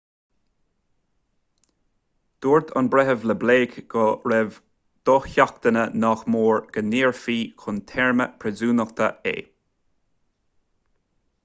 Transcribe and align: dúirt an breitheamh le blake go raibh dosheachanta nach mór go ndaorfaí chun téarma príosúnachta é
dúirt 2.45 2.71
an 2.81 2.89
breitheamh 2.95 3.27
le 3.31 3.35
blake 3.43 3.83
go 3.95 4.05
raibh 4.33 4.57
dosheachanta 5.11 5.75
nach 6.05 6.25
mór 6.37 6.65
go 6.79 6.85
ndaorfaí 6.89 7.39
chun 7.65 7.81
téarma 7.95 8.29
príosúnachta 8.43 9.13
é 9.37 9.37